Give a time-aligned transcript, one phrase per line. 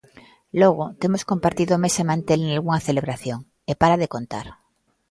[0.61, 3.39] Logo, temos compartido mesa e mantel nalgunha celebración,
[3.71, 4.47] e para de contar.